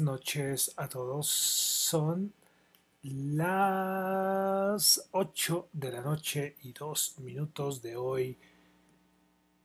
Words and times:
Noches 0.00 0.72
a 0.76 0.88
todos. 0.88 1.28
Son 1.28 2.32
las 3.02 5.08
8 5.12 5.68
de 5.72 5.92
la 5.92 6.00
noche 6.02 6.56
y 6.62 6.72
2 6.72 7.18
minutos 7.20 7.82
de 7.82 7.96
hoy, 7.96 8.38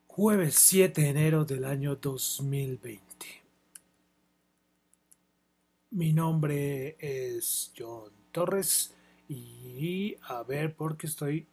jueves 0.07 0.55
7 0.55 1.01
de 1.01 1.09
enero 1.09 1.45
del 1.45 1.65
año 1.65 1.95
2020. 1.97 3.03
Mi 5.91 6.13
nombre 6.13 6.95
es 6.99 7.71
John 7.77 8.11
Torres 8.31 8.93
y 9.27 10.15
a 10.23 10.43
ver 10.43 10.75
porque 10.75 11.07
estoy 11.07 11.47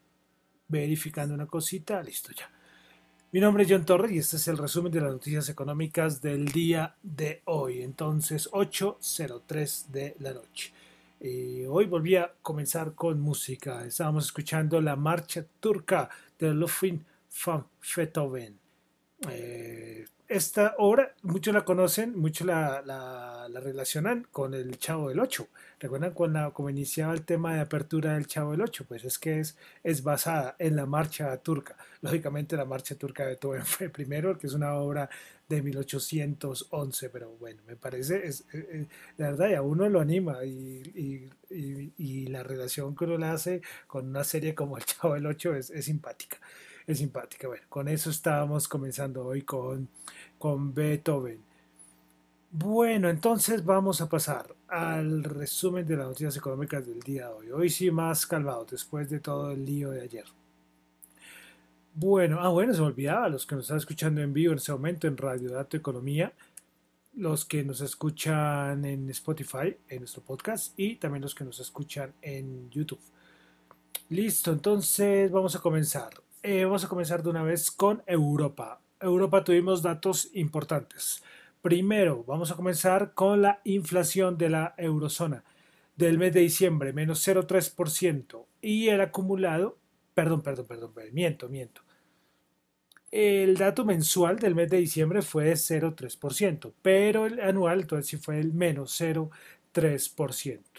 verificando 0.68 1.34
una 1.34 1.46
cosita. 1.46 2.02
Listo 2.02 2.32
ya. 2.32 2.50
Mi 3.32 3.38
nombre 3.38 3.62
es 3.62 3.70
John 3.70 3.84
Torres 3.84 4.10
y 4.10 4.18
este 4.18 4.38
es 4.38 4.48
el 4.48 4.58
resumen 4.58 4.90
de 4.90 5.00
las 5.00 5.12
noticias 5.12 5.48
económicas 5.48 6.20
del 6.20 6.46
día 6.46 6.96
de 7.00 7.42
hoy, 7.44 7.82
entonces 7.82 8.50
8.03 8.50 9.86
de 9.86 10.16
la 10.18 10.32
noche. 10.32 10.72
Eh, 11.20 11.64
hoy 11.68 11.86
volví 11.86 12.16
a 12.16 12.32
comenzar 12.42 12.96
con 12.96 13.20
música. 13.20 13.84
Estábamos 13.86 14.24
escuchando 14.24 14.80
la 14.80 14.96
marcha 14.96 15.46
turca 15.60 16.10
de 16.40 16.52
Ludwig 16.52 16.98
van 17.46 17.66
Beethoven. 17.96 18.58
Eh, 19.28 20.06
esta 20.30 20.76
obra, 20.78 21.12
muchos 21.22 21.52
la 21.52 21.64
conocen, 21.64 22.16
muchos 22.16 22.46
la, 22.46 22.82
la, 22.86 23.60
relacionan 23.60 24.28
con 24.30 24.54
el 24.54 24.78
Chavo 24.78 25.08
del 25.08 25.18
Ocho. 25.18 25.48
¿Recuerdan 25.80 26.12
cuando 26.12 26.52
como 26.52 26.70
iniciaba 26.70 27.12
el 27.12 27.22
tema 27.22 27.54
de 27.54 27.60
apertura 27.60 28.14
del 28.14 28.28
Chavo 28.28 28.52
del 28.52 28.60
Ocho? 28.60 28.84
Pues 28.86 29.04
es 29.04 29.18
que 29.18 29.40
es, 29.40 29.58
es 29.82 30.04
basada 30.04 30.54
en 30.60 30.76
la 30.76 30.86
marcha 30.86 31.36
turca. 31.38 31.76
Lógicamente 32.00 32.56
la 32.56 32.64
marcha 32.64 32.94
turca 32.94 33.24
de 33.24 33.30
Beethoven 33.30 33.64
fue 33.66 33.88
primero, 33.88 34.38
que 34.38 34.46
es 34.46 34.54
una 34.54 34.74
obra 34.74 35.10
de 35.48 35.62
1811, 35.62 37.10
pero 37.10 37.30
bueno, 37.40 37.60
me 37.66 37.74
parece, 37.74 38.24
es, 38.24 38.44
la 39.16 39.30
verdad, 39.32 39.50
y 39.50 39.54
a 39.54 39.62
uno 39.62 39.88
lo 39.88 40.00
anima 40.00 40.44
y, 40.44 41.28
y, 41.50 41.92
y, 41.98 42.26
la 42.28 42.44
relación 42.44 42.94
que 42.94 43.04
uno 43.04 43.18
le 43.18 43.26
hace 43.26 43.62
con 43.88 44.06
una 44.08 44.22
serie 44.22 44.54
como 44.54 44.76
el 44.78 44.84
Chavo 44.84 45.14
del 45.14 45.26
Ocho 45.26 45.56
es, 45.56 45.70
es 45.70 45.86
simpática 45.86 46.38
es 46.86 46.98
simpática. 46.98 47.48
Bueno, 47.48 47.64
con 47.68 47.88
eso 47.88 48.10
estábamos 48.10 48.68
comenzando 48.68 49.24
hoy 49.26 49.42
con, 49.42 49.88
con 50.38 50.72
Beethoven. 50.74 51.40
Bueno, 52.52 53.08
entonces 53.08 53.64
vamos 53.64 54.00
a 54.00 54.08
pasar 54.08 54.54
al 54.66 55.22
resumen 55.22 55.86
de 55.86 55.96
las 55.96 56.08
noticias 56.08 56.36
económicas 56.36 56.84
del 56.84 57.00
día 57.00 57.28
de 57.28 57.32
hoy. 57.32 57.50
Hoy 57.52 57.70
sí 57.70 57.90
más 57.90 58.26
calmado, 58.26 58.66
después 58.68 59.08
de 59.08 59.20
todo 59.20 59.52
el 59.52 59.64
lío 59.64 59.90
de 59.90 60.02
ayer. 60.02 60.24
Bueno, 61.94 62.38
ah, 62.40 62.48
bueno, 62.48 62.72
se 62.72 62.80
me 62.80 62.86
olvidaba, 62.86 63.28
los 63.28 63.46
que 63.46 63.54
nos 63.54 63.64
están 63.64 63.76
escuchando 63.78 64.20
en 64.20 64.32
vivo 64.32 64.52
en 64.52 64.58
ese 64.58 64.72
momento 64.72 65.06
en 65.06 65.16
Radio 65.16 65.50
Dato 65.50 65.76
Economía, 65.76 66.32
los 67.14 67.44
que 67.44 67.62
nos 67.62 67.80
escuchan 67.80 68.84
en 68.84 69.10
Spotify, 69.10 69.76
en 69.88 69.98
nuestro 69.98 70.22
podcast, 70.22 70.78
y 70.78 70.96
también 70.96 71.22
los 71.22 71.34
que 71.34 71.44
nos 71.44 71.58
escuchan 71.60 72.14
en 72.22 72.70
YouTube. 72.70 73.00
Listo, 74.08 74.52
entonces 74.52 75.30
vamos 75.30 75.54
a 75.54 75.60
comenzar. 75.60 76.10
Eh, 76.42 76.64
vamos 76.64 76.84
a 76.84 76.88
comenzar 76.88 77.22
de 77.22 77.28
una 77.28 77.42
vez 77.42 77.70
con 77.70 78.02
Europa. 78.06 78.80
Europa 78.98 79.44
tuvimos 79.44 79.82
datos 79.82 80.30
importantes. 80.32 81.22
Primero, 81.60 82.24
vamos 82.24 82.50
a 82.50 82.56
comenzar 82.56 83.12
con 83.12 83.42
la 83.42 83.60
inflación 83.64 84.38
de 84.38 84.48
la 84.48 84.74
eurozona 84.78 85.44
del 85.96 86.16
mes 86.16 86.32
de 86.32 86.40
diciembre, 86.40 86.94
menos 86.94 87.26
0,3%. 87.28 88.46
Y 88.62 88.88
el 88.88 89.02
acumulado, 89.02 89.76
perdón, 90.14 90.40
perdón, 90.40 90.66
perdón, 90.66 90.92
miento, 91.12 91.50
miento. 91.50 91.82
El 93.10 93.58
dato 93.58 93.84
mensual 93.84 94.38
del 94.38 94.54
mes 94.54 94.70
de 94.70 94.78
diciembre 94.78 95.20
fue 95.20 95.44
de 95.44 95.56
0,3%, 95.56 96.72
pero 96.80 97.26
el 97.26 97.40
anual 97.40 97.80
entonces 97.80 98.06
sí 98.06 98.16
fue 98.16 98.40
el 98.40 98.54
menos 98.54 98.98
0,3%. 98.98 100.69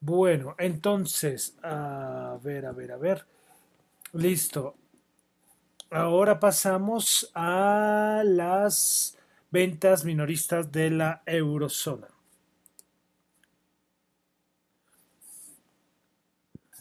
Bueno, 0.00 0.54
entonces, 0.58 1.56
a 1.62 2.38
ver, 2.42 2.64
a 2.64 2.72
ver, 2.72 2.92
a 2.92 2.96
ver. 2.96 3.26
Listo. 4.14 4.74
Ahora 5.90 6.40
pasamos 6.40 7.30
a 7.34 8.22
las 8.24 9.18
ventas 9.50 10.04
minoristas 10.04 10.72
de 10.72 10.90
la 10.90 11.22
eurozona. 11.26 12.08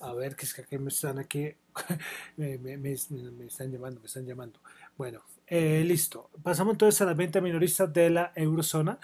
A 0.01 0.13
ver, 0.13 0.35
que 0.37 0.45
es 0.45 0.53
que 0.53 0.79
me 0.79 0.87
están 0.87 1.19
aquí, 1.19 1.53
me, 2.37 2.93
están 2.93 3.69
llamando, 3.69 3.99
me 3.99 4.07
están 4.07 4.25
llamando. 4.25 4.61
Bueno, 4.97 5.23
eh, 5.45 5.83
listo. 5.85 6.29
Pasamos 6.41 6.75
entonces 6.75 7.01
a 7.01 7.05
las 7.05 7.17
ventas 7.17 7.43
minoristas 7.43 7.91
de 7.91 8.09
la 8.09 8.31
eurozona 8.33 8.97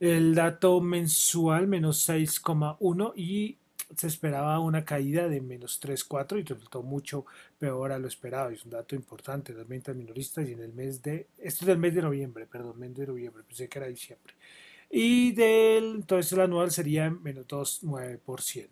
el 0.00 0.34
dato 0.34 0.80
mensual 0.80 1.68
menos 1.68 2.08
6,1 2.08 3.12
y 3.16 3.58
se 3.94 4.06
esperaba 4.06 4.58
una 4.60 4.84
caída 4.84 5.28
de 5.28 5.40
menos 5.40 5.80
3,4 5.82 6.40
y 6.40 6.42
resultó 6.42 6.82
mucho 6.82 7.26
peor 7.58 7.92
a 7.92 7.98
lo 7.98 8.08
esperado. 8.08 8.50
Es 8.50 8.64
un 8.64 8.70
dato 8.70 8.94
importante, 8.94 9.52
las 9.52 9.68
ventas 9.68 9.94
minoristas 9.94 10.48
y 10.48 10.52
en 10.52 10.60
el 10.60 10.72
mes 10.72 11.02
de, 11.02 11.26
esto 11.38 11.64
es 11.64 11.66
del 11.66 11.78
mes 11.78 11.94
de 11.94 12.02
noviembre, 12.02 12.46
perdón, 12.46 12.78
mes 12.78 12.94
de 12.96 13.06
noviembre, 13.06 13.42
pensé 13.44 13.68
que 13.68 13.78
era 13.78 13.88
diciembre. 13.88 14.34
Y 14.88 15.32
del, 15.32 15.96
entonces 15.96 16.32
el 16.32 16.40
anual 16.40 16.70
sería 16.70 17.10
menos 17.10 17.46
2,9%. 17.46 18.68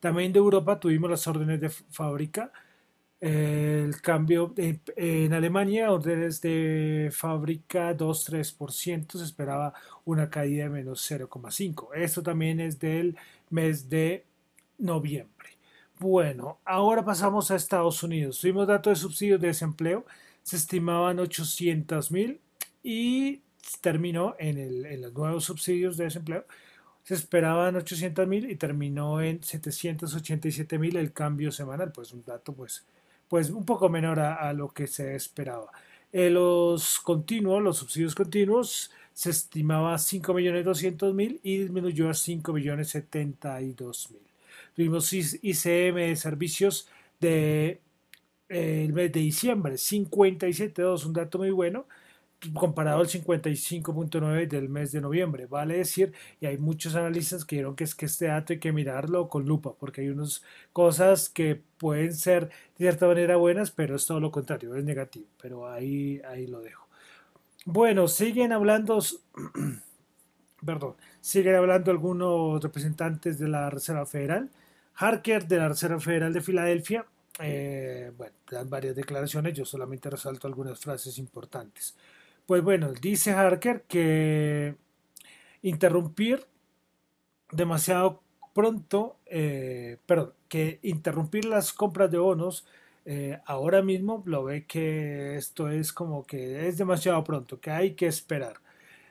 También 0.00 0.32
de 0.32 0.38
Europa 0.38 0.78
tuvimos 0.78 1.10
las 1.10 1.26
órdenes 1.26 1.60
de 1.60 1.68
fábrica 1.68 2.52
el 3.20 4.00
cambio 4.00 4.54
en 4.56 5.32
Alemania, 5.32 5.90
órdenes 5.90 6.40
de 6.40 7.10
fábrica 7.12 7.96
2-3%, 7.96 9.18
se 9.18 9.24
esperaba 9.24 9.74
una 10.04 10.30
caída 10.30 10.64
de 10.64 10.70
menos 10.70 11.10
0,5%. 11.10 11.88
Esto 11.96 12.22
también 12.22 12.60
es 12.60 12.78
del 12.78 13.16
mes 13.50 13.88
de 13.88 14.24
noviembre. 14.78 15.48
Bueno, 15.98 16.58
ahora 16.64 17.04
pasamos 17.04 17.50
a 17.50 17.56
Estados 17.56 18.02
Unidos. 18.04 18.38
Tuvimos 18.40 18.68
datos 18.68 18.92
de 18.92 19.02
subsidios 19.02 19.40
de 19.40 19.48
desempleo, 19.48 20.06
se 20.44 20.56
estimaban 20.56 21.18
800 21.18 22.12
mil 22.12 22.40
y 22.84 23.40
terminó 23.80 24.36
en, 24.38 24.58
el, 24.58 24.86
en 24.86 25.02
los 25.02 25.12
nuevos 25.12 25.44
subsidios 25.44 25.96
de 25.96 26.04
desempleo. 26.04 26.44
Se 27.02 27.14
esperaban 27.14 27.74
800 27.74 28.28
mil 28.28 28.48
y 28.48 28.56
terminó 28.56 29.20
en 29.20 29.42
787 29.42 30.78
mil 30.78 30.96
el 30.96 31.12
cambio 31.12 31.50
semanal. 31.50 31.90
Pues 31.90 32.12
un 32.12 32.22
dato 32.24 32.52
pues 32.52 32.86
pues 33.28 33.50
un 33.50 33.64
poco 33.64 33.88
menor 33.88 34.20
a, 34.20 34.52
lo 34.52 34.68
que 34.70 34.86
se 34.86 35.14
esperaba. 35.14 35.70
Eh, 36.12 36.30
los 36.30 37.00
continuos, 37.00 37.62
los 37.62 37.78
subsidios 37.78 38.14
continuos, 38.14 38.90
se 39.12 39.30
estimaba 39.30 39.94
5.200.000 39.96 41.40
y 41.42 41.58
disminuyó 41.58 42.08
a 42.08 42.12
5.072.000. 42.12 44.16
Tuvimos 44.74 45.12
ICM 45.12 45.96
de 45.96 46.16
servicios 46.16 46.88
de 47.20 47.80
eh, 48.48 48.88
mes 48.92 49.12
de 49.12 49.20
diciembre, 49.20 49.74
57.2, 49.74 51.04
un 51.04 51.12
dato 51.12 51.38
muy 51.38 51.50
bueno, 51.50 51.86
comparado 52.54 53.00
al 53.00 53.08
55.9 53.08 54.48
del 54.48 54.68
mes 54.68 54.92
de 54.92 55.00
noviembre. 55.00 55.46
Vale 55.46 55.78
decir, 55.78 56.12
y 56.40 56.46
hay 56.46 56.58
muchos 56.58 56.94
analistas 56.94 57.44
que 57.44 57.56
dijeron 57.56 57.76
que 57.76 57.84
es 57.84 57.94
que 57.94 58.06
este 58.06 58.26
dato 58.26 58.52
hay 58.52 58.58
que 58.58 58.72
mirarlo 58.72 59.28
con 59.28 59.46
lupa, 59.46 59.74
porque 59.78 60.02
hay 60.02 60.08
unas 60.08 60.42
cosas 60.72 61.28
que 61.28 61.60
pueden 61.78 62.14
ser 62.14 62.48
de 62.48 62.52
cierta 62.78 63.06
manera 63.06 63.36
buenas, 63.36 63.70
pero 63.70 63.96
es 63.96 64.06
todo 64.06 64.20
lo 64.20 64.30
contrario, 64.30 64.74
es 64.76 64.84
negativo. 64.84 65.26
Pero 65.40 65.68
ahí, 65.68 66.20
ahí 66.28 66.46
lo 66.46 66.60
dejo. 66.60 66.86
Bueno, 67.64 68.08
siguen 68.08 68.52
hablando, 68.52 68.98
perdón, 70.64 70.94
siguen 71.20 71.56
hablando 71.56 71.90
algunos 71.90 72.62
representantes 72.62 73.38
de 73.38 73.48
la 73.48 73.68
Reserva 73.70 74.06
Federal. 74.06 74.48
Harker 74.94 75.46
de 75.46 75.58
la 75.58 75.68
Reserva 75.68 76.00
Federal 76.00 76.32
de 76.32 76.40
Filadelfia, 76.40 77.06
eh, 77.40 78.10
bueno, 78.16 78.34
dan 78.50 78.68
varias 78.68 78.96
declaraciones, 78.96 79.54
yo 79.54 79.64
solamente 79.64 80.10
resalto 80.10 80.46
algunas 80.48 80.78
frases 80.80 81.18
importantes. 81.18 81.94
Pues 82.48 82.62
bueno, 82.62 82.94
dice 82.94 83.32
Harker 83.32 83.82
que 83.82 84.74
interrumpir 85.62 86.46
demasiado 87.52 88.22
pronto, 88.54 89.18
eh, 89.26 89.98
perdón, 90.06 90.32
que 90.48 90.78
interrumpir 90.82 91.44
las 91.44 91.74
compras 91.74 92.10
de 92.10 92.16
bonos 92.16 92.66
eh, 93.04 93.38
ahora 93.44 93.82
mismo 93.82 94.22
lo 94.24 94.44
ve 94.44 94.64
que 94.66 95.36
esto 95.36 95.68
es 95.70 95.92
como 95.92 96.24
que 96.24 96.68
es 96.68 96.78
demasiado 96.78 97.22
pronto, 97.22 97.60
que 97.60 97.70
hay 97.70 97.90
que 97.94 98.06
esperar. 98.06 98.56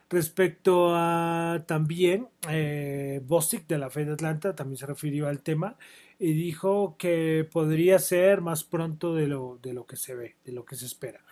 Respecto 0.09 0.95
a 0.95 1.63
también 1.67 2.29
eh, 2.49 3.21
Bostic 3.25 3.67
de 3.67 3.77
la 3.77 3.91
Fed 3.91 4.07
de 4.07 4.13
Atlanta 4.13 4.55
también 4.55 4.77
se 4.77 4.87
refirió 4.87 5.27
al 5.27 5.43
tema 5.43 5.77
y 6.19 6.33
dijo 6.33 6.95
que 6.97 7.47
podría 7.51 7.99
ser 7.99 8.41
más 8.41 8.63
pronto 8.63 9.15
de 9.15 9.27
lo, 9.27 9.59
de 9.61 9.73
lo 9.73 9.85
que 9.85 9.97
se 9.97 10.15
ve, 10.15 10.37
de 10.45 10.53
lo 10.53 10.65
que 10.65 10.75
se 10.77 10.87
espera. 10.87 11.26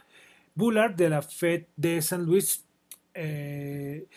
Bullard 0.56 0.96
de 0.96 1.10
la 1.10 1.22
Fed 1.22 1.66
de 1.75 2.02
San 2.02 2.25
Luis 2.25 2.66
eh, 3.13 4.07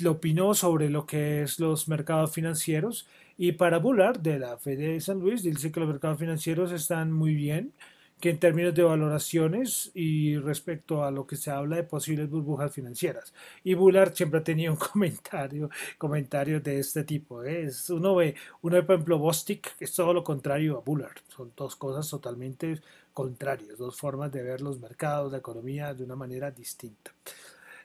lo 0.00 0.12
opinó 0.12 0.54
sobre 0.54 0.90
lo 0.90 1.06
que 1.06 1.42
es 1.42 1.58
los 1.60 1.88
mercados 1.88 2.32
financieros 2.32 3.06
y 3.36 3.52
para 3.52 3.78
Bullard 3.78 4.18
de 4.20 4.38
la 4.40 4.58
Fed 4.58 4.78
de 4.78 5.00
San 5.00 5.20
Luis 5.20 5.42
dice 5.42 5.70
que 5.72 5.80
los 5.80 5.88
mercados 5.88 6.18
financieros 6.18 6.72
están 6.72 7.12
muy 7.12 7.34
bien, 7.34 7.72
que 8.20 8.30
en 8.30 8.38
términos 8.40 8.74
de 8.74 8.82
valoraciones 8.82 9.92
y 9.94 10.36
respecto 10.38 11.04
a 11.04 11.10
lo 11.12 11.26
que 11.26 11.36
se 11.36 11.52
habla 11.52 11.76
de 11.76 11.84
posibles 11.84 12.28
burbujas 12.28 12.72
financieras. 12.74 13.32
Y 13.62 13.74
Bullard 13.74 14.12
siempre 14.14 14.40
ha 14.40 14.44
tenido 14.44 14.72
un 14.72 14.78
comentario, 14.92 15.70
comentario 15.98 16.60
de 16.60 16.80
este 16.80 17.04
tipo. 17.04 17.44
¿eh? 17.44 17.66
Es, 17.66 17.88
uno, 17.90 18.16
ve, 18.16 18.34
uno 18.62 18.76
ve, 18.76 18.82
por 18.82 18.94
ejemplo, 18.96 19.18
Bostic, 19.18 19.76
que 19.76 19.84
es 19.84 19.94
todo 19.94 20.12
lo 20.12 20.24
contrario 20.24 20.78
a 20.78 20.80
Bullard. 20.80 21.18
Son 21.28 21.52
dos 21.56 21.76
cosas 21.76 22.08
totalmente 22.10 22.80
contrarias, 23.18 23.76
dos 23.76 23.96
formas 23.96 24.30
de 24.30 24.44
ver 24.44 24.60
los 24.60 24.78
mercados, 24.78 25.32
la 25.32 25.38
economía 25.38 25.92
de 25.92 26.04
una 26.04 26.14
manera 26.14 26.52
distinta. 26.52 27.10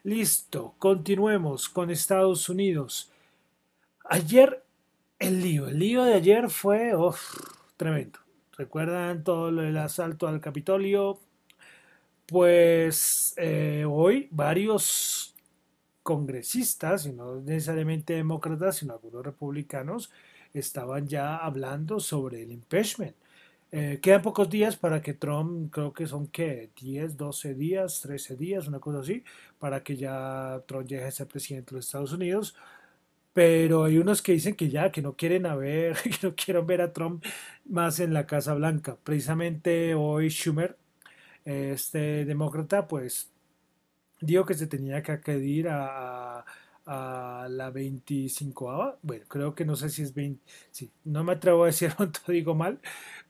Listo, 0.03 0.75
continuemos 0.77 1.69
con 1.69 1.89
Estados 1.89 2.49
Unidos. 2.49 3.11
Ayer, 4.05 4.63
el 5.17 5.41
lío, 5.41 5.67
el 5.67 5.79
lío 5.79 6.03
de 6.03 6.13
ayer 6.13 6.51
fue 6.51 6.91
tremendo. 7.77 8.19
¿Recuerdan 8.55 9.23
todo 9.23 9.49
el 9.49 9.75
asalto 9.75 10.27
al 10.27 10.39
Capitolio? 10.39 11.19
Pues 12.27 13.33
eh, 13.37 13.85
hoy 13.89 14.27
varios 14.29 15.33
congresistas, 16.03 17.07
y 17.07 17.11
no 17.11 17.37
necesariamente 17.37 18.13
demócratas, 18.13 18.75
sino 18.75 18.93
algunos 18.93 19.25
republicanos, 19.25 20.11
estaban 20.53 21.07
ya 21.07 21.37
hablando 21.37 21.99
sobre 21.99 22.43
el 22.43 22.51
impeachment. 22.51 23.15
Eh, 23.75 23.99
quedan 24.03 24.21
pocos 24.21 24.47
días 24.51 24.75
para 24.77 25.01
que 25.01 25.15
Trump, 25.15 25.71
creo 25.73 25.93
que 25.93 26.05
son 26.05 26.27
que 26.27 26.69
10, 26.79 27.17
12 27.17 27.55
días, 27.55 28.01
13 28.01 28.35
días, 28.35 28.67
una 28.67 28.79
cosa 28.79 28.99
así, 28.99 29.23
para 29.57 29.81
que 29.83 29.95
ya 29.95 30.61
Trump 30.67 30.85
llegue 30.87 31.05
a 31.05 31.11
ser 31.11 31.27
presidente 31.27 31.71
de 31.71 31.77
los 31.77 31.85
Estados 31.87 32.13
Unidos. 32.13 32.55
Pero 33.33 33.85
hay 33.85 33.97
unos 33.97 34.21
que 34.21 34.33
dicen 34.33 34.55
que 34.55 34.69
ya, 34.69 34.91
que 34.91 35.01
no 35.01 35.15
quieren 35.15 35.47
a 35.47 35.55
ver, 35.55 35.97
que 36.03 36.27
no 36.27 36.35
quieren 36.35 36.67
ver 36.67 36.81
a 36.81 36.93
Trump 36.93 37.25
más 37.65 37.99
en 37.99 38.13
la 38.13 38.27
Casa 38.27 38.53
Blanca. 38.55 38.97
Precisamente 39.03 39.95
hoy 39.95 40.29
Schumer, 40.29 40.77
este 41.45 42.25
demócrata, 42.25 42.87
pues 42.87 43.31
dijo 44.21 44.45
que 44.45 44.53
se 44.55 44.67
tenía 44.67 45.01
que 45.03 45.13
acudir 45.13 45.67
a, 45.69 46.45
a 46.85 47.47
la 47.49 47.69
25 47.69 48.97
bueno 49.01 49.25
creo 49.27 49.55
que 49.55 49.65
no 49.65 49.75
sé 49.75 49.89
si 49.89 50.01
es 50.01 50.13
20 50.13 50.41
sí, 50.71 50.91
no 51.05 51.23
me 51.23 51.33
atrevo 51.33 51.63
a 51.63 51.67
decir 51.67 51.93
cuánto 51.97 52.19
digo 52.27 52.55
mal 52.55 52.79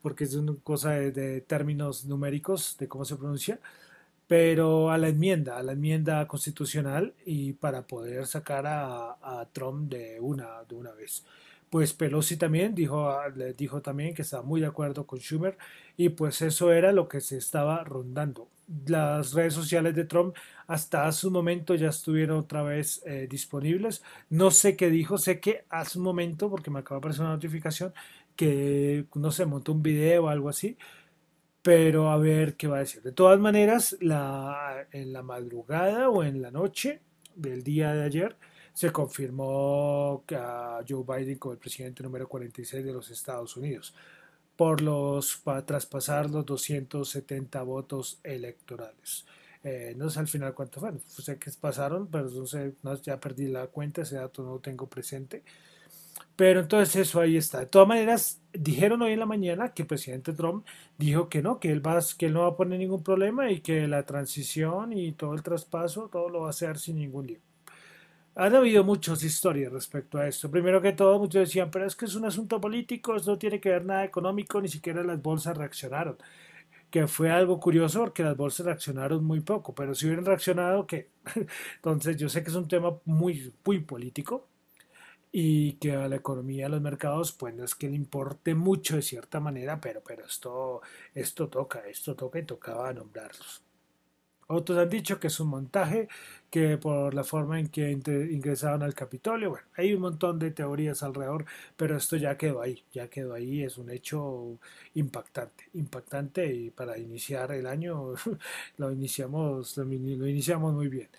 porque 0.03 0.25
es 0.25 0.35
una 0.35 0.53
cosa 0.63 0.91
de, 0.91 1.41
términos 1.41 2.05
numéricos 2.05 2.77
de 2.77 2.87
cómo 2.87 3.05
se 3.05 3.15
pronuncia 3.15 3.59
pero 4.27 4.91
a 4.91 4.97
la 4.97 5.09
enmienda 5.09 5.57
a 5.57 5.63
la 5.63 5.73
enmienda 5.73 6.27
constitucional 6.27 7.13
y 7.25 7.53
para 7.53 7.87
poder 7.87 8.27
sacar 8.27 8.67
a, 8.67 9.17
a 9.21 9.47
Trump 9.51 9.89
de 9.91 10.19
una 10.19 10.63
de 10.69 10.75
una 10.75 10.91
vez 10.91 11.23
pues 11.73 11.91
Pelosi 11.91 12.37
también 12.37 12.75
dijo, 12.75 13.11
le 13.35 13.53
dijo 13.53 13.81
también 13.81 14.13
que 14.13 14.21
estaba 14.21 14.43
muy 14.43 14.61
de 14.61 14.67
acuerdo 14.67 15.07
con 15.07 15.17
Schumer 15.17 15.57
y 15.97 16.09
pues 16.09 16.43
eso 16.43 16.71
era 16.71 16.91
lo 16.91 17.07
que 17.07 17.19
se 17.19 17.35
estaba 17.35 17.83
rondando. 17.83 18.47
Las 18.85 19.33
redes 19.33 19.55
sociales 19.55 19.95
de 19.95 20.05
Trump 20.05 20.35
hasta 20.67 21.07
hace 21.07 21.25
un 21.25 21.33
momento 21.33 21.73
ya 21.73 21.89
estuvieron 21.89 22.37
otra 22.37 22.61
vez 22.61 23.01
eh, 23.07 23.27
disponibles. 23.27 24.03
No 24.29 24.51
sé 24.51 24.75
qué 24.75 24.91
dijo, 24.91 25.17
sé 25.17 25.39
que 25.39 25.65
hace 25.67 25.97
un 25.97 26.03
momento, 26.03 26.47
porque 26.47 26.69
me 26.69 26.77
acaba 26.77 26.97
de 26.97 26.99
aparecer 26.99 27.23
una 27.23 27.33
notificación, 27.33 27.91
que 28.35 29.05
no 29.15 29.31
se 29.31 29.45
montó 29.45 29.73
un 29.73 29.83
video 29.83 30.25
o 30.25 30.27
algo 30.29 30.49
así, 30.49 30.77
pero 31.61 32.09
a 32.11 32.17
ver 32.17 32.55
qué 32.57 32.67
va 32.67 32.77
a 32.77 32.79
decir. 32.81 33.01
De 33.01 33.11
todas 33.11 33.39
maneras, 33.39 33.97
la, 34.01 34.87
en 34.91 35.13
la 35.13 35.23
madrugada 35.23 36.09
o 36.09 36.23
en 36.23 36.41
la 36.41 36.51
noche 36.51 37.01
del 37.35 37.63
día 37.63 37.93
de 37.93 38.03
ayer, 38.03 38.37
se 38.73 38.91
confirmó 38.91 40.23
a 40.35 40.81
Joe 40.87 41.03
Biden 41.07 41.37
como 41.37 41.53
el 41.53 41.59
presidente 41.59 42.03
número 42.03 42.27
46 42.27 42.83
de 42.83 42.93
los 42.93 43.11
Estados 43.11 43.55
Unidos 43.57 43.95
por 44.55 44.81
los 44.81 45.37
para 45.37 45.65
traspasar 45.65 46.29
los 46.29 46.45
270 46.45 47.61
votos 47.63 48.19
electorales. 48.23 49.25
Eh, 49.63 49.93
no 49.97 50.09
sé 50.09 50.19
al 50.19 50.27
final 50.27 50.53
cuánto 50.53 50.79
fueron, 50.79 51.01
sé 51.07 51.37
que 51.39 51.49
pasaron, 51.59 52.07
pero 52.07 52.29
no 52.29 52.45
sé, 52.45 52.73
ya 53.01 53.19
perdí 53.19 53.47
la 53.47 53.67
cuenta, 53.67 54.01
ese 54.01 54.15
dato 54.15 54.43
no 54.43 54.51
lo 54.55 54.59
tengo 54.59 54.87
presente. 54.87 55.43
Pero 56.35 56.61
entonces 56.61 56.95
eso 56.95 57.19
ahí 57.21 57.37
está. 57.37 57.59
De 57.59 57.65
todas 57.67 57.87
maneras, 57.87 58.41
dijeron 58.53 59.01
hoy 59.01 59.13
en 59.13 59.19
la 59.19 59.25
mañana 59.27 59.73
que 59.73 59.83
el 59.83 59.87
presidente 59.87 60.33
Trump 60.33 60.65
dijo 60.97 61.29
que 61.29 61.41
no, 61.43 61.59
que 61.59 61.71
él, 61.71 61.85
va, 61.85 61.99
que 62.17 62.25
él 62.27 62.33
no 62.33 62.41
va 62.41 62.47
a 62.49 62.55
poner 62.57 62.79
ningún 62.79 63.03
problema 63.03 63.51
y 63.51 63.61
que 63.61 63.87
la 63.87 64.03
transición 64.05 64.93
y 64.93 65.11
todo 65.13 65.33
el 65.35 65.43
traspaso, 65.43 66.09
todo 66.09 66.29
lo 66.29 66.41
va 66.41 66.47
a 66.47 66.49
hacer 66.49 66.79
sin 66.79 66.97
ningún 66.97 67.27
lío. 67.27 67.39
Han 68.35 68.55
habido 68.55 68.83
muchas 68.83 69.23
historias 69.23 69.71
respecto 69.71 70.17
a 70.17 70.27
esto. 70.27 70.49
Primero 70.49 70.81
que 70.81 70.93
todo, 70.93 71.19
muchos 71.19 71.41
decían, 71.41 71.69
pero 71.71 71.85
es 71.85 71.95
que 71.95 72.05
es 72.05 72.15
un 72.15 72.25
asunto 72.25 72.59
político, 72.59 73.15
no 73.25 73.37
tiene 73.37 73.59
que 73.59 73.69
ver 73.69 73.85
nada 73.85 74.03
económico, 74.05 74.59
ni 74.59 74.67
siquiera 74.69 75.03
las 75.03 75.21
bolsas 75.21 75.55
reaccionaron. 75.57 76.17
Que 76.89 77.07
fue 77.07 77.31
algo 77.31 77.59
curioso 77.59 78.01
porque 78.01 78.23
las 78.23 78.37
bolsas 78.37 78.65
reaccionaron 78.67 79.23
muy 79.25 79.41
poco, 79.41 79.75
pero 79.75 79.95
si 79.95 80.07
hubieran 80.07 80.25
reaccionado, 80.25 80.87
que 80.87 81.09
entonces 81.77 82.17
yo 82.17 82.29
sé 82.29 82.43
que 82.43 82.49
es 82.49 82.55
un 82.55 82.67
tema 82.67 82.97
muy, 83.05 83.53
muy 83.65 83.79
político 83.81 84.47
y 85.33 85.73
que 85.73 85.93
a 85.93 86.07
la 86.07 86.17
economía, 86.17 86.67
a 86.67 86.69
los 86.69 86.81
mercados, 86.81 87.33
pues 87.33 87.55
no 87.55 87.65
es 87.65 87.75
que 87.75 87.89
le 87.89 87.95
importe 87.95 88.55
mucho 88.55 88.95
de 88.97 89.01
cierta 89.01 89.39
manera, 89.39 89.81
pero, 89.81 90.01
pero 90.05 90.25
esto, 90.25 90.81
esto 91.15 91.49
toca, 91.49 91.87
esto 91.87 92.15
toca 92.15 92.39
y 92.39 92.45
tocaba 92.45 92.93
nombrarlos. 92.93 93.63
Otros 94.47 94.77
han 94.77 94.89
dicho 94.89 95.19
que 95.19 95.27
es 95.27 95.39
un 95.39 95.47
montaje, 95.47 96.07
que 96.51 96.77
por 96.77 97.13
la 97.13 97.23
forma 97.23 97.59
en 97.59 97.69
que 97.69 97.91
ingresaron 97.91 98.83
al 98.83 98.93
Capitolio, 98.93 99.51
bueno, 99.51 99.65
hay 99.75 99.93
un 99.93 100.01
montón 100.01 100.37
de 100.37 100.51
teorías 100.51 101.01
alrededor, 101.01 101.45
pero 101.77 101.97
esto 101.97 102.17
ya 102.17 102.37
quedó 102.37 102.61
ahí, 102.61 102.83
ya 102.91 103.09
quedó 103.09 103.33
ahí, 103.33 103.63
es 103.63 103.77
un 103.77 103.89
hecho 103.89 104.59
impactante, 104.93 105.69
impactante 105.73 106.45
y 106.53 106.69
para 106.71 106.97
iniciar 106.99 107.51
el 107.53 107.65
año 107.67 108.13
lo 108.77 108.91
iniciamos, 108.91 109.77
lo, 109.77 109.85
iniciamos 110.27 110.73
muy 110.73 110.89
bien. 110.89 111.09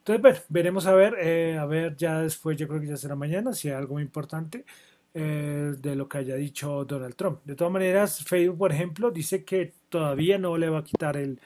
Entonces, 0.00 0.22
bueno, 0.22 0.38
veremos 0.48 0.86
a 0.86 0.94
ver, 0.94 1.14
eh, 1.20 1.58
a 1.58 1.66
ver 1.66 1.96
ya 1.96 2.20
después, 2.20 2.56
yo 2.56 2.66
creo 2.68 2.80
que 2.80 2.88
ya 2.88 2.96
será 2.96 3.14
mañana, 3.16 3.52
si 3.52 3.68
hay 3.68 3.74
algo 3.74 3.94
muy 3.94 4.02
importante. 4.02 4.64
Eh, 5.12 5.74
de 5.78 5.96
lo 5.96 6.08
que 6.08 6.18
haya 6.18 6.36
dicho 6.36 6.84
Donald 6.84 7.16
Trump. 7.16 7.40
De 7.44 7.56
todas 7.56 7.72
maneras, 7.72 8.22
Facebook, 8.24 8.58
por 8.58 8.72
ejemplo, 8.72 9.10
dice 9.10 9.44
que 9.44 9.74
todavía 9.88 10.38
no 10.38 10.56
le 10.56 10.68
va 10.68 10.78
a 10.78 10.84
quitar 10.84 11.16
el, 11.16 11.40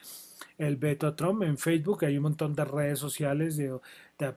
el 0.57 0.77
veto 0.77 1.07
a 1.07 1.15
Trump 1.15 1.43
en 1.43 1.57
Facebook. 1.57 2.05
Hay 2.05 2.17
un 2.17 2.23
montón 2.23 2.53
de 2.53 2.65
redes 2.65 2.99
sociales 2.99 3.57
de, 3.57 3.79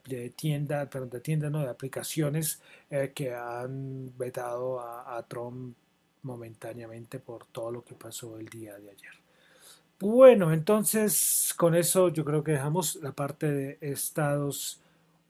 de, 0.07 0.31
tienda, 0.31 0.89
perdón, 0.89 1.11
de 1.11 1.21
tiendas, 1.21 1.51
no, 1.51 1.61
de 1.61 1.69
aplicaciones 1.69 2.63
eh, 2.91 3.13
que 3.15 3.35
han 3.35 4.17
vetado 4.17 4.81
a, 4.81 5.23
Trump 5.29 5.77
momentáneamente 6.23 7.19
por 7.19 7.47
todo 7.47 7.71
lo 7.71 7.85
que 7.85 7.95
pasó 7.95 8.39
el 8.39 8.49
día 8.49 8.77
de 8.79 8.91
ayer. 8.91 9.13
Bueno, 10.01 10.53
entonces 10.53 11.53
con 11.57 11.75
eso 11.75 12.09
yo 12.09 12.25
creo 12.25 12.45
que 12.45 12.53
dejamos 12.53 12.97
la 13.03 13.13
parte 13.13 13.51
de 13.51 13.79
Estados 13.81 14.81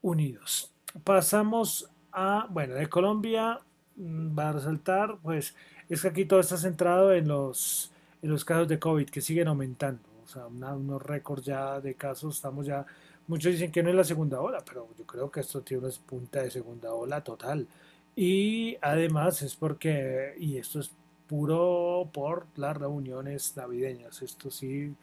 Unidos. 0.02 0.70
Pasamos 1.04 1.88
a, 2.12 2.46
bueno, 2.50 2.74
de 2.74 2.86
Colombia 2.88 3.60
mm, 3.96 4.38
va 4.38 4.50
a 4.50 4.52
resaltar, 4.52 5.18
pues 5.22 5.54
es 5.88 6.02
que 6.02 6.08
aquí 6.08 6.24
todo 6.26 6.40
está 6.40 6.58
centrado 6.58 7.12
en 7.14 7.28
los, 7.28 7.92
en 8.22 8.30
los 8.30 8.44
casos 8.44 8.68
de 8.68 8.78
COVID 8.78 9.08
que 9.08 9.22
siguen 9.22 9.48
aumentando 9.48 10.02
o 10.28 10.30
sea, 10.30 10.46
unos 10.46 11.02
récords 11.02 11.44
ya 11.46 11.80
de 11.80 11.94
casos, 11.94 12.36
estamos 12.36 12.66
ya, 12.66 12.84
muchos 13.26 13.52
dicen 13.52 13.72
que 13.72 13.82
no 13.82 13.88
es 13.88 13.96
la 13.96 14.04
segunda 14.04 14.40
ola, 14.40 14.62
pero 14.66 14.88
yo 14.98 15.06
creo 15.06 15.30
que 15.30 15.40
esto 15.40 15.62
tiene 15.62 15.86
una 15.86 15.94
punta 16.06 16.42
de 16.42 16.50
segunda 16.50 16.92
ola 16.92 17.24
total. 17.24 17.66
Y 18.14 18.76
además 18.82 19.40
es 19.42 19.56
porque, 19.56 20.34
y 20.38 20.58
esto 20.58 20.80
es 20.80 20.90
puro 21.28 22.08
por 22.12 22.46
las 22.56 22.76
reuniones 22.76 23.56
navideñas, 23.56 24.22
esto 24.22 24.50
sí, 24.50 24.94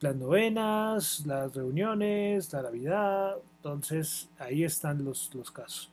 las 0.00 0.16
novenas, 0.16 1.24
las 1.26 1.54
reuniones, 1.54 2.52
la 2.52 2.62
Navidad, 2.62 3.36
entonces 3.58 4.28
ahí 4.38 4.64
están 4.64 5.04
los, 5.04 5.32
los 5.34 5.50
casos. 5.50 5.90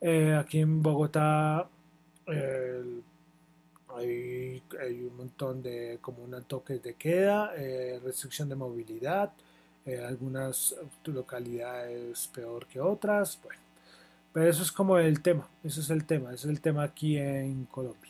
Eh, 0.00 0.34
aquí 0.34 0.60
en 0.60 0.82
Bogotá, 0.82 1.68
el 2.26 3.02
hay, 3.96 4.62
un 5.10 5.16
montón 5.16 5.62
de 5.62 5.98
como 6.00 6.22
un 6.24 6.42
toque 6.44 6.78
de 6.78 6.94
queda, 6.94 7.52
eh, 7.56 8.00
restricción 8.02 8.48
de 8.48 8.56
movilidad, 8.56 9.32
eh, 9.84 10.04
algunas 10.06 10.74
localidades 11.04 12.28
peor 12.28 12.66
que 12.66 12.80
otras, 12.80 13.38
bueno, 13.42 13.60
pero 14.32 14.48
eso 14.48 14.62
es 14.62 14.72
como 14.72 14.98
el 14.98 15.22
tema, 15.22 15.48
eso 15.64 15.80
es 15.80 15.90
el 15.90 16.04
tema, 16.04 16.32
ese 16.32 16.46
es 16.46 16.50
el 16.50 16.60
tema 16.60 16.84
aquí 16.84 17.16
en 17.16 17.64
Colombia. 17.66 18.09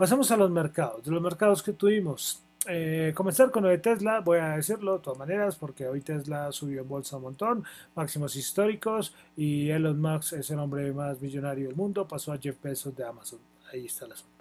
Pasamos 0.00 0.30
a 0.30 0.36
los 0.38 0.50
mercados, 0.50 1.04
de 1.04 1.10
los 1.10 1.20
mercados 1.20 1.62
que 1.62 1.74
tuvimos. 1.74 2.42
Eh, 2.66 3.12
comenzar 3.14 3.50
con 3.50 3.64
lo 3.64 3.68
de 3.68 3.76
Tesla, 3.76 4.20
voy 4.20 4.38
a 4.38 4.56
decirlo 4.56 4.94
de 4.96 5.04
todas 5.04 5.18
maneras, 5.18 5.56
porque 5.56 5.86
hoy 5.86 6.00
Tesla 6.00 6.50
subió 6.52 6.80
en 6.80 6.88
bolsa 6.88 7.18
un 7.18 7.24
montón, 7.24 7.64
máximos 7.94 8.34
históricos, 8.34 9.14
y 9.36 9.68
Elon 9.68 10.00
Musk 10.00 10.32
es 10.32 10.50
el 10.50 10.58
hombre 10.58 10.90
más 10.94 11.20
millonario 11.20 11.66
del 11.66 11.76
mundo, 11.76 12.08
pasó 12.08 12.32
a 12.32 12.38
Jeff 12.38 12.56
Bezos 12.62 12.96
de 12.96 13.04
Amazon. 13.04 13.40
Ahí 13.70 13.84
está 13.84 14.06
el 14.06 14.12
asunto 14.12 14.40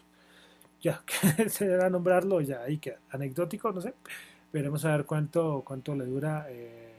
ya, 0.82 1.04
se 1.50 1.68
debe 1.68 1.89
nombrarlo, 1.89 2.39
ya 2.42 2.62
ahí 2.62 2.78
queda. 2.78 3.00
Anecdótico, 3.10 3.72
no 3.74 3.82
sé. 3.82 3.94
Veremos 4.54 4.86
a 4.86 4.96
ver 4.96 5.06
cuánto, 5.06 5.62
cuánto 5.66 5.94
le 5.94 6.06
dura 6.06 6.46
eh, 6.50 6.94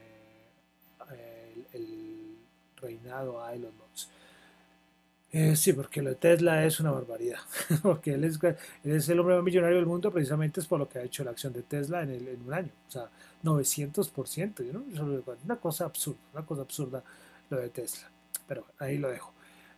el, 1.72 2.36
reinado 2.76 3.42
a 3.42 3.54
Elon 3.54 3.72
Musk. 3.76 4.10
Eh, 5.32 5.54
sí, 5.54 5.72
porque 5.72 6.02
lo 6.02 6.10
de 6.10 6.16
Tesla 6.16 6.64
es 6.64 6.80
una 6.80 6.90
barbaridad. 6.90 7.38
porque 7.82 8.14
él 8.14 8.24
es, 8.24 9.08
el 9.08 9.20
hombre 9.20 9.36
más 9.36 9.44
millonario 9.44 9.76
del 9.76 9.86
mundo 9.86 10.10
precisamente 10.10 10.60
es 10.60 10.66
por 10.66 10.78
lo 10.78 10.88
que 10.88 10.98
ha 10.98 11.02
hecho 11.02 11.22
la 11.22 11.30
acción 11.30 11.52
de 11.52 11.62
Tesla 11.62 12.02
en, 12.02 12.10
el, 12.10 12.28
en 12.28 12.42
un 12.42 12.52
año. 12.52 12.70
O 12.88 12.90
sea, 12.90 13.08
900%. 13.44 14.72
¿no? 14.72 14.84
Una 15.44 15.56
cosa 15.56 15.84
absurda, 15.84 16.18
una 16.32 16.44
cosa 16.44 16.62
absurda 16.62 17.02
lo 17.48 17.58
de 17.58 17.68
Tesla. 17.68 18.10
Pero 18.46 18.66
ahí 18.78 18.98
lo 18.98 19.08
dejo. 19.10 19.32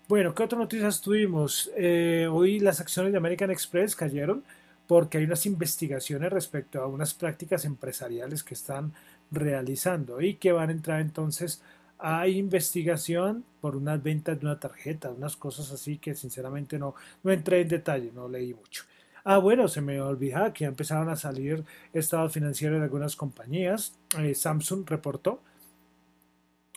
Bueno, 0.09 0.35
¿qué 0.35 0.43
otras 0.43 0.59
noticias 0.59 1.01
tuvimos? 1.01 1.71
Eh, 1.77 2.27
hoy 2.31 2.59
las 2.59 2.81
acciones 2.81 3.13
de 3.13 3.19
American 3.19 3.51
Express 3.51 3.95
cayeron 3.95 4.43
porque 4.87 5.19
hay 5.19 5.25
unas 5.25 5.47
investigaciones 5.47 6.33
respecto 6.33 6.83
a 6.83 6.87
unas 6.87 7.15
prácticas 7.15 7.65
empresariales 7.65 8.43
que 8.43 8.55
están 8.55 8.93
realizando 9.31 10.21
y 10.21 10.35
que 10.35 10.53
van 10.53 10.69
a 10.71 10.73
entrar 10.73 11.01
entonces 11.01 11.63
a 12.03 12.27
investigación 12.27 13.45
por 13.61 13.77
unas 13.77 14.03
ventas 14.03 14.39
de 14.39 14.45
una 14.45 14.59
tarjeta, 14.59 15.11
unas 15.11 15.37
cosas 15.37 15.71
así 15.71 15.99
que 15.99 16.17
sinceramente 16.17 16.77
no, 16.77 16.97
no 17.23 17.31
entré 17.31 17.61
en 17.61 17.69
detalle, 17.69 18.11
no 18.13 18.29
leí 18.29 18.53
mucho. 18.53 18.85
Ah, 19.25 19.39
bueno, 19.39 19.69
se 19.69 19.81
me 19.81 20.01
olvidaba 20.01 20.53
que 20.53 20.65
empezaron 20.65 21.09
a 21.09 21.17
salir 21.17 21.65
estados 21.93 22.33
financieros 22.33 22.79
de 22.79 22.85
algunas 22.85 23.15
compañías. 23.15 23.97
Eh, 24.19 24.35
Samsung 24.35 24.85
reportó 24.89 25.41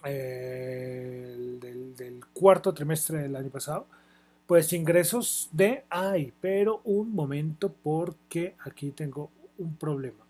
eh, 0.03 1.36
del, 1.60 1.96
del, 1.96 2.24
cuarto 2.27 2.72
trimestre 2.72 3.24
del 3.24 3.36
año 3.36 3.50
pasado, 3.50 3.88
pues 4.46 4.72
ingresos 4.74 5.50
de, 5.51 5.86
ay, 5.89 6.34
pero 6.39 6.82
un 6.84 7.15
momento 7.15 7.74
porque 7.74 8.55
aquí 8.60 8.91
tengo 8.91 9.32
un 9.58 9.75
problema 9.75 10.25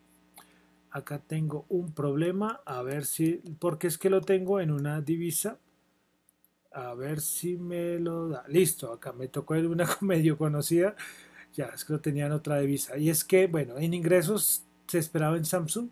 acá 0.95 1.19
tengo 1.19 1.65
un 1.67 1.91
problema, 1.91 2.61
a 2.65 2.81
ver 2.81 3.05
si, 3.05 3.41
porque 3.59 3.87
es 3.87 3.97
que 3.97 4.09
lo 4.09 4.21
tengo 4.21 4.61
en 4.61 4.71
una 4.71 5.01
divisa, 5.01 5.59
a 6.71 6.93
ver 6.93 7.19
si 7.19 7.57
me 7.57 7.99
lo 7.99 8.29
da. 8.29 8.45
Listo, 8.47 8.93
acá 8.93 9.11
me 9.11 9.27
tocó 9.27 9.55
en 9.55 9.67
una 9.67 9.85
medio 10.01 10.37
conocida, 10.37 10.95
ya 11.53 11.65
es 11.65 11.83
que 11.83 11.91
lo 11.91 11.99
tenía 11.99 12.27
en 12.27 12.31
otra 12.31 12.59
divisa. 12.59 12.97
Y 12.97 13.09
es 13.09 13.25
que, 13.25 13.47
bueno, 13.47 13.77
en 13.77 13.93
ingresos 13.93 14.63
se 14.87 14.99
esperaba 14.99 15.35
en 15.35 15.43
Samsung 15.43 15.89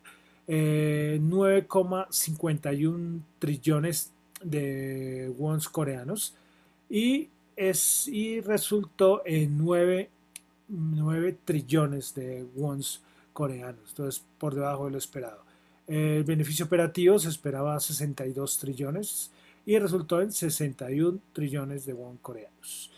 9,51 0.48 3.18
eh, 3.18 3.20
trillones 3.38 4.10
de 4.42 5.30
wons 5.36 5.68
coreanos 5.68 6.34
y, 6.88 7.28
es, 7.56 8.08
y 8.08 8.40
resultó 8.40 9.20
en 9.26 9.58
9, 9.58 10.08
9 10.68 11.36
trillones 11.44 12.14
de 12.14 12.46
wons 12.54 13.02
coreanos, 13.34 13.90
entonces 13.90 14.24
por 14.38 14.54
debajo 14.54 14.86
de 14.86 14.92
lo 14.92 14.98
esperado. 14.98 15.44
El 15.86 16.24
beneficio 16.24 16.64
operativo 16.64 17.18
se 17.18 17.28
esperaba 17.28 17.78
62 17.78 18.58
trillones 18.58 19.30
y 19.66 19.78
resultó 19.78 20.22
en 20.22 20.32
61 20.32 21.18
trillones 21.34 21.84
de 21.84 21.92
won 21.92 22.16
coreanos. 22.18 22.90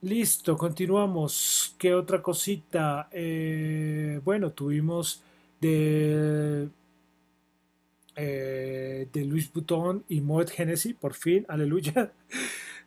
Listo, 0.00 0.56
continuamos. 0.56 1.74
¿Qué 1.78 1.94
otra 1.94 2.20
cosita? 2.20 3.08
Eh, 3.12 4.20
bueno, 4.24 4.50
tuvimos 4.52 5.22
de, 5.60 6.68
eh, 8.16 9.08
de 9.12 9.24
Luis 9.24 9.50
Butón 9.52 10.04
y 10.08 10.20
Moet 10.20 10.50
Hennessy, 10.58 10.92
por 10.92 11.14
fin, 11.14 11.46
aleluya. 11.48 12.12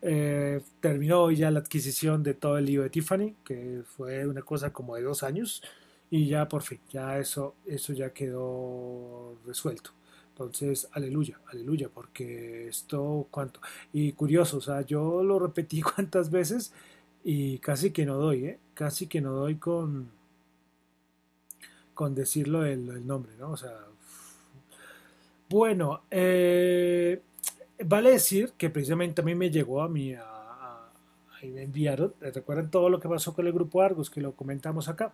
Eh, 0.00 0.60
terminó 0.80 1.30
ya 1.32 1.50
la 1.50 1.58
adquisición 1.58 2.22
de 2.22 2.34
todo 2.34 2.56
el 2.58 2.66
lío 2.66 2.82
de 2.82 2.90
Tiffany, 2.90 3.34
que 3.44 3.82
fue 3.96 4.26
una 4.26 4.42
cosa 4.42 4.72
como 4.72 4.94
de 4.94 5.02
dos 5.02 5.22
años 5.22 5.62
y 6.10 6.26
ya 6.26 6.48
por 6.48 6.62
fin, 6.62 6.80
ya 6.90 7.18
eso, 7.18 7.54
eso 7.66 7.92
ya 7.92 8.10
quedó 8.12 9.36
resuelto. 9.46 9.90
Entonces, 10.30 10.88
aleluya, 10.92 11.40
aleluya, 11.46 11.88
porque 11.92 12.68
esto, 12.68 13.26
cuánto. 13.30 13.60
Y 13.92 14.12
curioso, 14.12 14.58
o 14.58 14.60
sea, 14.60 14.82
yo 14.82 15.22
lo 15.24 15.38
repetí 15.38 15.82
cuántas 15.96 16.30
veces 16.30 16.72
y 17.24 17.58
casi 17.58 17.90
que 17.90 18.06
no 18.06 18.16
doy, 18.16 18.44
¿eh? 18.46 18.58
Casi 18.74 19.08
que 19.08 19.20
no 19.20 19.32
doy 19.32 19.56
con, 19.56 20.10
con 21.94 22.14
decirlo 22.14 22.64
el, 22.64 23.06
nombre, 23.06 23.32
¿no? 23.38 23.50
O 23.50 23.56
sea, 23.56 23.76
bueno, 25.50 26.02
eh, 26.10 27.20
vale 27.84 28.12
decir 28.12 28.52
que 28.56 28.70
precisamente 28.70 29.20
a 29.20 29.24
mí 29.24 29.34
me 29.34 29.50
llegó 29.50 29.82
a 29.82 29.88
mí, 29.88 30.14
a, 30.14 30.88
me 31.42 31.62
enviaron, 31.64 32.14
¿recuerdan 32.20 32.70
todo 32.70 32.88
lo 32.88 33.00
que 33.00 33.08
pasó 33.08 33.34
con 33.34 33.46
el 33.46 33.52
grupo 33.52 33.82
Argos, 33.82 34.10
que 34.10 34.20
lo 34.20 34.32
comentamos 34.32 34.88
acá? 34.88 35.12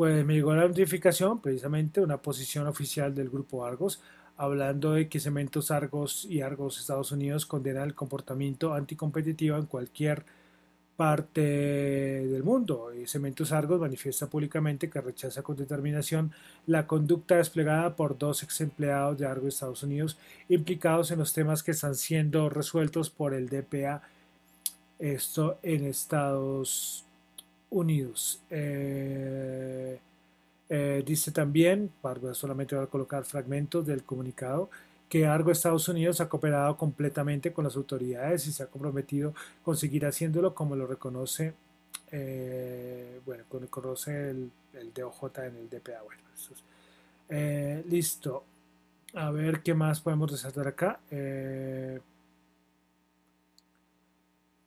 Pues 0.00 0.24
me 0.24 0.32
llegó 0.32 0.54
la 0.54 0.66
notificación, 0.66 1.42
precisamente 1.42 2.00
una 2.00 2.16
posición 2.22 2.66
oficial 2.66 3.14
del 3.14 3.28
grupo 3.28 3.66
Argos, 3.66 4.00
hablando 4.38 4.92
de 4.92 5.10
que 5.10 5.20
Cementos 5.20 5.70
Argos 5.70 6.24
y 6.24 6.40
Argos 6.40 6.80
Estados 6.80 7.12
Unidos 7.12 7.44
condenan 7.44 7.82
el 7.82 7.94
comportamiento 7.94 8.72
anticompetitivo 8.72 9.58
en 9.58 9.66
cualquier 9.66 10.24
parte 10.96 11.42
del 11.42 12.42
mundo. 12.42 12.94
Y 12.94 13.06
Cementos 13.06 13.52
Argos 13.52 13.78
manifiesta 13.78 14.26
públicamente 14.26 14.88
que 14.88 15.02
rechaza 15.02 15.42
con 15.42 15.56
determinación 15.56 16.32
la 16.66 16.86
conducta 16.86 17.36
desplegada 17.36 17.94
por 17.94 18.16
dos 18.16 18.42
ex 18.42 18.62
empleados 18.62 19.18
de 19.18 19.26
Argos 19.26 19.52
Estados 19.52 19.82
Unidos 19.82 20.16
implicados 20.48 21.10
en 21.10 21.18
los 21.18 21.34
temas 21.34 21.62
que 21.62 21.72
están 21.72 21.94
siendo 21.94 22.48
resueltos 22.48 23.10
por 23.10 23.34
el 23.34 23.50
DPA, 23.50 24.00
esto 24.98 25.58
en 25.62 25.84
Estados 25.84 27.04
Unidos. 27.70 28.40
Eh, 28.50 29.98
eh, 30.68 31.02
dice 31.06 31.32
también, 31.32 31.90
solamente 32.32 32.76
voy 32.76 32.84
a 32.84 32.88
colocar 32.88 33.24
fragmentos 33.24 33.86
del 33.86 34.04
comunicado, 34.04 34.70
que 35.08 35.26
Argo 35.26 35.50
Estados 35.50 35.88
Unidos 35.88 36.20
ha 36.20 36.28
cooperado 36.28 36.76
completamente 36.76 37.52
con 37.52 37.64
las 37.64 37.76
autoridades 37.76 38.46
y 38.46 38.52
se 38.52 38.62
ha 38.62 38.66
comprometido 38.66 39.34
con 39.64 39.76
seguir 39.76 40.06
haciéndolo 40.06 40.54
como 40.54 40.76
lo 40.76 40.86
reconoce, 40.86 41.54
eh, 42.12 43.20
bueno, 43.26 43.44
reconoce 43.50 44.30
el, 44.30 44.50
el, 44.74 44.92
DOJ 44.92 45.38
en 45.38 45.56
el 45.56 45.68
DPA. 45.68 46.02
Bueno, 46.04 46.22
listo. 47.88 48.44
A 49.14 49.30
ver 49.32 49.62
qué 49.62 49.74
más 49.74 50.00
podemos 50.00 50.30
resaltar 50.30 50.68
acá. 50.68 51.00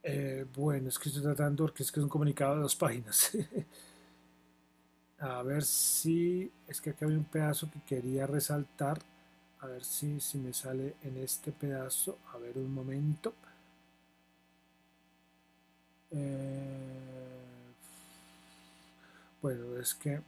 Eh, 0.04 0.46
bueno, 0.56 0.90
es 0.90 1.00
que 1.00 1.10
estoy 1.10 1.24
tratando 1.24 1.64
porque 1.64 1.84
es 1.84 1.92
que 1.92 2.00
es 2.00 2.04
un 2.04 2.10
comunicado 2.10 2.56
de 2.56 2.62
dos 2.62 2.76
páginas. 2.76 3.32
a 5.20 5.42
ver 5.44 5.64
si 5.64 6.52
es 6.68 6.82
que 6.82 6.92
acá 6.92 7.06
hay 7.06 7.14
un 7.14 7.24
pedazo 7.26 7.70
que 7.72 7.82
quería 7.82 8.28
resaltar. 8.28 9.00
A 9.62 9.68
ver 9.68 9.84
si, 9.84 10.20
si 10.20 10.38
me 10.38 10.54
sale 10.54 10.96
en 11.04 11.18
este 11.18 11.52
pedazo. 11.52 12.20
A 12.34 12.38
ver 12.38 12.58
un 12.58 12.74
momento. 12.74 13.34
Eh, 16.12 17.74
bueno, 19.42 19.78
es 19.80 19.94
que 19.94 20.22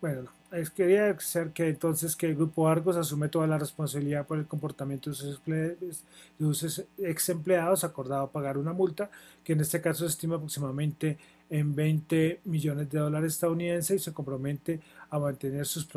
bueno, 0.00 0.28
es, 0.52 0.70
quería 0.70 1.18
ser 1.20 1.50
que 1.50 1.68
entonces 1.68 2.16
que 2.16 2.26
el 2.26 2.36
grupo 2.36 2.68
Argos 2.68 2.96
asume 2.96 3.28
toda 3.28 3.46
la 3.46 3.58
responsabilidad 3.58 4.26
por 4.26 4.38
el 4.38 4.46
comportamiento 4.46 5.10
de 5.10 5.16
sus, 5.16 6.84
ex 6.98 7.28
empleados, 7.28 7.84
acordado 7.84 8.30
pagar 8.30 8.58
una 8.58 8.72
multa, 8.72 9.10
que 9.42 9.54
en 9.54 9.60
este 9.60 9.80
caso 9.80 10.04
se 10.04 10.10
estima 10.10 10.36
aproximadamente 10.36 11.18
en 11.50 11.74
20 11.74 12.40
millones 12.44 12.90
de 12.90 12.98
dólares 12.98 13.34
estadounidenses 13.34 14.00
y 14.00 14.04
se 14.04 14.12
compromete 14.12 14.80
a 15.10 15.18
mantener 15.18 15.66
sus, 15.66 15.88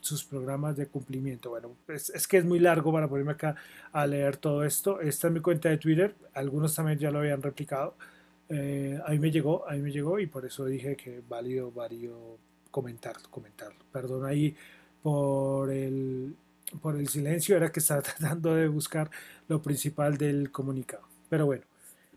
sus 0.00 0.24
programas 0.24 0.76
de 0.76 0.86
cumplimiento. 0.86 1.50
Bueno, 1.50 1.76
es, 1.88 2.26
que 2.28 2.38
es 2.38 2.44
muy 2.44 2.58
largo 2.58 2.92
para 2.92 3.08
ponerme 3.08 3.32
acá 3.32 3.56
a 3.92 4.06
leer 4.06 4.36
todo 4.36 4.64
esto. 4.64 5.00
Esta 5.00 5.28
es 5.28 5.32
mi 5.32 5.40
cuenta 5.40 5.68
de 5.68 5.78
Twitter, 5.78 6.14
algunos 6.34 6.74
también 6.74 6.98
ya 6.98 7.10
lo 7.10 7.20
habían 7.20 7.42
replicado. 7.42 7.94
Eh, 8.48 9.00
ahí 9.06 9.18
me 9.18 9.30
llegó, 9.30 9.68
ahí 9.68 9.80
me 9.80 9.92
llegó 9.92 10.18
y 10.18 10.26
por 10.26 10.44
eso 10.44 10.64
dije 10.64 10.96
que 10.96 11.22
válido, 11.28 11.70
válido 11.70 12.38
comentarlo, 12.70 13.28
comentarlo. 13.30 13.78
Perdón 13.92 14.26
ahí 14.26 14.54
por 15.02 15.70
el, 15.70 16.36
por 16.80 16.96
el 16.96 17.08
silencio, 17.08 17.56
era 17.56 17.72
que 17.72 17.80
estaba 17.80 18.02
tratando 18.18 18.54
de 18.54 18.68
buscar 18.68 19.10
lo 19.48 19.62
principal 19.62 20.16
del 20.16 20.50
comunicado. 20.50 21.02
Pero 21.28 21.46
bueno, 21.46 21.64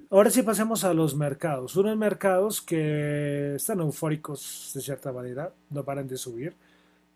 ahora 0.09 0.29
sí 0.29 0.43
pasemos 0.43 0.83
a 0.83 0.93
los 0.93 1.15
mercados. 1.15 1.75
Unos 1.75 1.97
mercados 1.97 2.61
que 2.61 3.55
están 3.55 3.79
eufóricos 3.79 4.71
de 4.73 4.81
cierta 4.81 5.11
manera, 5.11 5.53
no 5.69 5.83
paran 5.83 6.07
de 6.07 6.17
subir. 6.17 6.55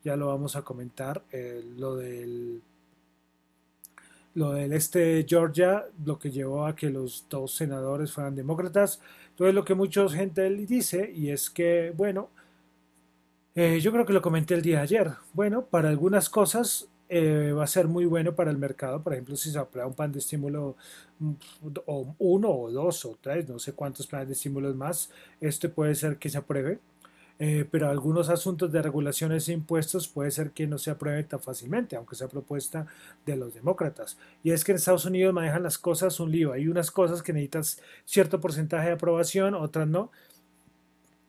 Ya 0.03 0.15
lo 0.15 0.27
vamos 0.27 0.55
a 0.55 0.61
comentar. 0.61 1.23
Eh, 1.31 1.63
lo 1.77 1.95
del 1.95 2.61
lo 4.37 4.51
del 4.51 4.71
este 4.73 4.99
de 4.99 5.25
Georgia, 5.27 5.87
lo 6.05 6.19
que 6.19 6.29
llevó 6.29 6.67
a 6.67 6.75
que 6.75 6.91
los 6.91 7.25
dos 7.27 7.55
senadores 7.55 8.11
fueran 8.11 8.35
demócratas. 8.35 9.01
Entonces 9.29 9.55
lo 9.55 9.65
que 9.65 9.73
mucha 9.73 10.07
gente 10.09 10.47
dice, 10.51 11.11
y 11.11 11.31
es 11.31 11.49
que, 11.49 11.91
bueno, 11.97 12.29
eh, 13.57 13.79
yo 13.81 13.91
creo 13.91 14.05
que 14.05 14.13
lo 14.13 14.21
comenté 14.21 14.53
el 14.53 14.61
día 14.61 14.77
de 14.77 14.83
ayer. 14.83 15.11
Bueno, 15.33 15.65
para 15.65 15.89
algunas 15.89 16.29
cosas 16.29 16.89
eh, 17.09 17.51
va 17.53 17.63
a 17.63 17.67
ser 17.67 17.87
muy 17.87 18.05
bueno 18.05 18.35
para 18.35 18.51
el 18.51 18.57
mercado. 18.57 19.01
Por 19.03 19.13
ejemplo, 19.13 19.35
si 19.35 19.51
se 19.51 19.57
aprueba 19.59 19.87
un 19.87 19.95
plan 19.95 20.11
de 20.11 20.19
estímulo, 20.19 20.77
mm, 21.19 21.33
o 21.87 22.15
uno 22.19 22.49
o 22.51 22.71
dos 22.71 23.05
o 23.05 23.17
tres, 23.21 23.49
no 23.49 23.59
sé 23.59 23.73
cuántos 23.73 24.07
planes 24.07 24.27
de 24.27 24.33
estímulos 24.35 24.75
más, 24.75 25.09
este 25.41 25.69
puede 25.69 25.95
ser 25.95 26.17
que 26.19 26.29
se 26.29 26.37
apruebe. 26.37 26.79
eh, 27.39 27.65
pero 27.71 27.89
algunos 27.89 28.29
asuntos 28.29 28.71
de 28.71 28.81
regulaciones 28.81 29.49
e 29.49 29.53
impuestos 29.53 30.07
puede 30.07 30.31
ser 30.31 30.51
que 30.51 30.67
no 30.67 30.77
se 30.79 30.91
apruebe 30.91 31.23
tan 31.23 31.39
fácilmente, 31.41 31.95
aunque 31.95 32.15
sea 32.15 32.27
propuesta 32.29 32.87
de 33.25 33.35
los 33.37 33.53
demócratas. 33.53 34.17
Y 34.43 34.51
es 34.51 34.63
que 34.63 34.73
en 34.73 34.77
Estados 34.77 35.05
Unidos 35.05 35.33
manejan 35.33 35.63
las 35.63 35.77
cosas 35.77 36.19
un 36.19 36.31
lío. 36.31 36.53
Hay 36.53 36.67
unas 36.67 36.91
cosas 36.91 37.23
que 37.23 37.33
necesitas 37.33 37.81
cierto 38.05 38.41
porcentaje 38.41 38.87
de 38.87 38.93
aprobación, 38.93 39.55
otras 39.55 39.87
no. 39.87 40.11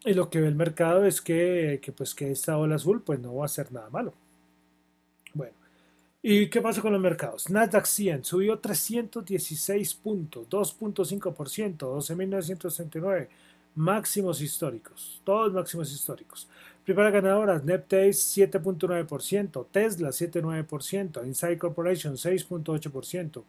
Y 0.04 0.14
lo 0.14 0.30
que 0.30 0.40
ve 0.40 0.48
el 0.48 0.54
mercado 0.54 1.04
es 1.04 1.20
que, 1.20 1.80
que, 1.82 1.92
pues, 1.92 2.14
que 2.14 2.30
esta 2.30 2.56
ola 2.56 2.76
azul 2.76 3.02
pues, 3.02 3.18
no 3.20 3.34
va 3.34 3.44
a 3.46 3.48
ser 3.48 3.72
nada 3.72 3.90
malo. 3.90 4.14
Bueno, 5.34 5.54
¿y 6.22 6.48
qué 6.48 6.60
pasa 6.60 6.80
con 6.80 6.92
los 6.92 7.00
mercados? 7.00 7.50
Nasdaq 7.50 7.84
100 7.84 8.24
subió 8.24 8.58
316 8.58 9.94
puntos, 9.94 10.48
2.5%, 10.48 11.76
12.939 11.78 13.28
máximos 13.74 14.40
históricos, 14.40 15.20
todos 15.24 15.52
máximos 15.52 15.92
históricos. 15.92 16.48
Primera 16.84 17.10
ganadora, 17.10 17.60
Neptase 17.62 18.48
7.9%, 18.48 19.66
Tesla 19.70 20.08
7.9%, 20.08 21.26
Inside 21.26 21.58
Corporation 21.58 22.14
6.8%. 22.14 23.44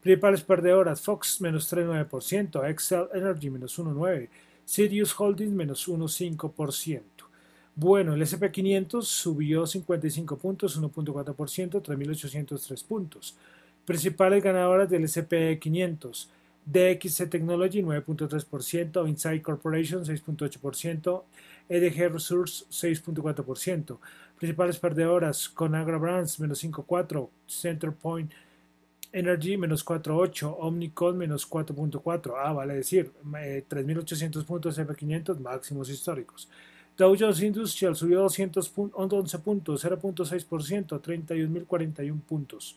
Principales 0.00 0.42
perdedoras, 0.42 1.00
Fox 1.00 1.40
menos 1.40 1.72
3.9%, 1.72 2.70
Excel 2.70 3.08
Energy 3.14 3.50
menos 3.50 3.78
1.9%, 3.78 4.28
Sirius 4.64 5.14
Holdings 5.18 5.52
menos 5.52 5.88
1.5%. 5.88 7.00
Bueno, 7.76 8.14
el 8.14 8.22
SP500 8.22 9.02
subió 9.02 9.66
55 9.66 10.36
puntos, 10.36 10.80
1.4%, 10.80 11.82
3.803 11.82 12.84
puntos. 12.84 13.36
Principales 13.84 14.42
ganadoras 14.42 14.88
del 14.88 15.04
SP500, 15.04 16.28
DXC 16.64 17.28
Technology 17.28 17.82
9.3%, 17.82 19.08
Inside 19.08 19.42
Corporation 19.42 20.04
6.8%, 20.04 21.22
EDG 21.68 22.12
Resource 22.12 22.64
6.4%. 22.70 23.98
Principales 24.38 24.78
perdedoras, 24.78 25.48
Conagra 25.48 25.98
Brands 25.98 26.40
menos 26.40 26.64
5.4%, 26.64 27.28
Centerpoint 27.46 28.32
Energy 29.14 29.56
menos 29.56 29.84
4.8%, 29.84 30.56
Omnicol 30.58 31.14
menos 31.14 31.48
4.4%. 31.48 32.34
Ah, 32.36 32.52
vale 32.52 32.74
decir, 32.74 33.10
3.800 33.24 34.40
eh, 34.40 34.44
puntos 34.44 34.78
F500 34.78 35.38
máximos 35.38 35.88
históricos. 35.88 36.48
Dow 36.96 37.16
Jones 37.18 37.42
Industrial 37.42 37.96
subió 37.96 38.20
211 38.20 39.38
puntos, 39.38 39.84
0.6%, 39.84 41.00
31.041 41.00 42.20
puntos 42.22 42.76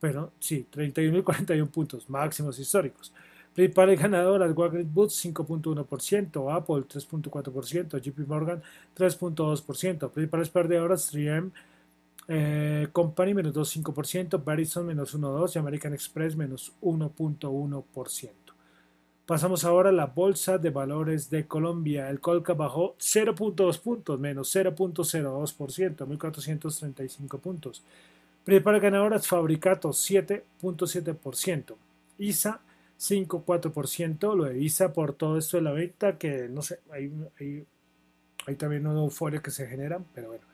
pero 0.00 0.32
sí, 0.38 0.66
31.041 0.72 1.68
puntos 1.68 2.08
máximos 2.08 2.58
históricos. 2.58 3.12
Principales 3.54 4.00
ganadoras, 4.00 4.56
Walgreens 4.56 4.92
Boots 4.92 5.24
5.1%, 5.24 6.54
Apple 6.54 6.84
3.4%, 6.84 8.00
JP 8.00 8.18
Morgan 8.28 8.62
3.2%, 8.96 10.10
principales 10.10 10.48
perdedoras 10.48 11.12
3M 11.12 11.50
eh, 12.28 12.88
Company 12.92 13.34
menos 13.34 13.54
2.5%, 13.54 14.44
Verizon 14.44 14.86
menos 14.86 15.16
1.2% 15.16 15.56
y 15.56 15.58
American 15.58 15.94
Express 15.94 16.36
menos 16.36 16.72
1.1%. 16.82 18.30
Pasamos 19.26 19.64
ahora 19.64 19.90
a 19.90 19.92
la 19.92 20.06
Bolsa 20.06 20.56
de 20.56 20.70
Valores 20.70 21.28
de 21.28 21.46
Colombia. 21.46 22.08
El 22.08 22.20
Colca 22.20 22.54
bajó 22.54 22.96
0.2 22.98 23.78
puntos, 23.80 24.18
menos 24.18 24.54
0.02%, 24.54 26.06
1.435 26.06 27.38
puntos. 27.38 27.82
Principales 28.44 28.80
ganadoras, 28.80 29.26
Fabricato 29.26 29.90
7.7%, 29.90 31.74
ISA 32.16 32.60
5.4%, 32.98 34.34
lo 34.34 34.44
de 34.44 34.58
ISA 34.58 34.92
por 34.94 35.12
todo 35.12 35.36
esto 35.36 35.58
de 35.58 35.62
la 35.62 35.72
venta, 35.72 36.16
que 36.16 36.48
no 36.48 36.62
sé, 36.62 36.80
hay, 36.90 37.12
también 38.56 38.86
una 38.86 39.00
euforia 39.00 39.40
que 39.40 39.50
se 39.50 39.66
generan, 39.66 40.06
pero 40.14 40.28
bueno. 40.28 40.44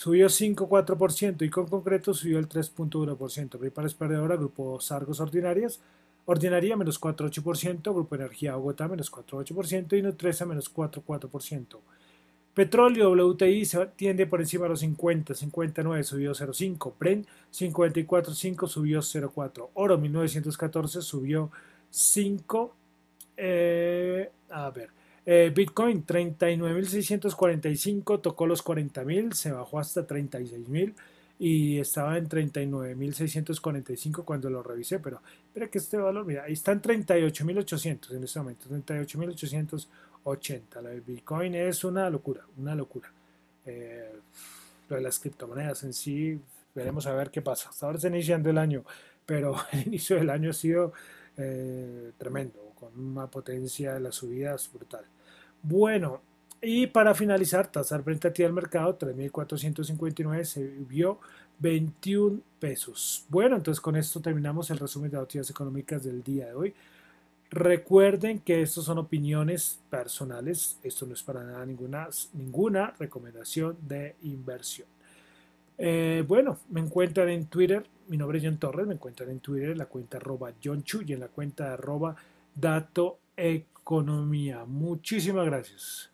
Subió 0.00 0.28
5.4% 0.28 1.42
y 1.44 1.50
con 1.50 1.66
concreto 1.66 2.14
subió 2.14 2.38
el 2.38 2.48
3.1%. 2.48 3.58
Principales 3.58 3.92
perdedoras, 3.92 4.38
Grupo 4.38 4.80
Sargos 4.80 5.20
Ordinarias, 5.20 5.78
Ordinaria 6.24 6.74
menos 6.74 6.98
4.8%, 6.98 7.92
Grupo 7.92 8.14
Energía 8.14 8.56
Bogotá 8.56 8.88
menos 8.88 9.12
4.8% 9.12 9.98
y 9.98 10.00
Nutresa 10.00 10.46
menos 10.46 10.72
4.4%. 10.72 11.80
Petróleo 12.54 13.10
WTI 13.10 13.66
se 13.66 13.84
tiende 13.88 14.26
por 14.26 14.40
encima 14.40 14.62
de 14.62 14.70
los 14.70 14.80
50, 14.80 15.34
59 15.34 16.02
subió 16.02 16.32
0,5, 16.32 16.94
Brent 16.98 17.28
54,5 17.52 18.68
subió 18.68 19.00
0,4, 19.00 19.68
Oro 19.74 19.98
1914 19.98 21.02
subió 21.02 21.50
5, 21.90 22.74
eh, 23.36 24.30
a 24.48 24.70
ver, 24.70 24.88
eh, 25.32 25.52
Bitcoin 25.54 26.04
39.645 26.04 28.20
tocó 28.20 28.46
los 28.46 28.64
40.000, 28.64 29.32
se 29.32 29.52
bajó 29.52 29.78
hasta 29.78 30.04
36.000 30.06 30.94
y 31.38 31.78
estaba 31.78 32.18
en 32.18 32.28
39.645 32.28 34.24
cuando 34.24 34.50
lo 34.50 34.62
revisé, 34.62 34.98
pero 34.98 35.22
espera 35.46 35.68
que 35.68 35.78
este 35.78 35.96
valor, 35.96 36.26
mira, 36.26 36.42
ahí 36.44 36.52
está 36.54 36.72
en 36.72 36.82
38.800 36.82 38.16
en 38.16 38.24
este 38.24 38.38
momento, 38.40 38.68
38.800 38.68 39.86
80. 40.24 40.82
La 40.82 40.90
del 40.90 41.00
Bitcoin 41.00 41.54
es 41.54 41.84
una 41.84 42.08
locura, 42.10 42.44
una 42.56 42.74
locura. 42.74 43.10
Eh, 43.66 44.12
lo 44.88 44.96
de 44.96 45.02
las 45.02 45.18
criptomonedas 45.18 45.82
en 45.84 45.92
sí, 45.92 46.40
veremos 46.74 47.06
a 47.06 47.14
ver 47.14 47.30
qué 47.30 47.42
pasa. 47.42 47.70
Hasta 47.70 47.86
ahora 47.86 47.96
está 47.96 48.08
iniciando 48.08 48.50
el 48.50 48.58
año, 48.58 48.84
pero 49.24 49.56
el 49.72 49.86
inicio 49.86 50.16
del 50.16 50.30
año 50.30 50.50
ha 50.50 50.54
sido 50.54 50.92
eh, 51.36 52.12
tremendo, 52.18 52.72
con 52.78 52.98
una 52.98 53.26
potencia 53.28 53.94
de 53.94 54.00
las 54.00 54.16
subidas 54.16 54.70
brutal. 54.72 55.04
Bueno, 55.62 56.20
y 56.62 56.86
para 56.86 57.14
finalizar, 57.14 57.70
tasa 57.70 58.02
frente 58.02 58.28
a 58.28 58.32
ti 58.32 58.42
del 58.42 58.52
mercado, 58.52 58.98
3.459, 58.98 60.44
se 60.44 60.64
vio 60.64 61.18
21 61.58 62.40
pesos. 62.58 63.24
Bueno, 63.28 63.56
entonces 63.56 63.80
con 63.80 63.96
esto 63.96 64.20
terminamos 64.20 64.70
el 64.70 64.78
resumen 64.78 65.10
de 65.10 65.16
noticias 65.16 65.48
económicas 65.50 66.04
del 66.04 66.22
día 66.22 66.46
de 66.46 66.54
hoy. 66.54 66.74
Recuerden 67.50 68.40
que 68.40 68.62
estos 68.62 68.84
son 68.84 68.98
opiniones 68.98 69.80
personales, 69.90 70.78
esto 70.82 71.06
no 71.06 71.14
es 71.14 71.22
para 71.22 71.42
nada 71.42 71.66
ninguna, 71.66 72.08
ninguna 72.34 72.94
recomendación 72.98 73.76
de 73.86 74.14
inversión. 74.22 74.86
Eh, 75.76 76.22
bueno, 76.28 76.58
me 76.68 76.80
encuentran 76.80 77.28
en 77.30 77.46
Twitter, 77.46 77.86
mi 78.08 78.16
nombre 78.16 78.38
es 78.38 78.44
John 78.44 78.58
Torres, 78.58 78.86
me 78.86 78.94
encuentran 78.94 79.30
en 79.30 79.40
Twitter 79.40 79.70
en 79.70 79.78
la 79.78 79.86
cuenta 79.86 80.18
arroba 80.18 80.52
John 80.62 80.84
Chu 80.84 81.02
y 81.06 81.14
en 81.14 81.20
la 81.20 81.28
cuenta 81.28 81.72
arroba 81.72 82.14
Dato 82.54 83.18
Economía. 83.40 84.64
Muchísimas 84.66 85.46
gracias. 85.46 86.09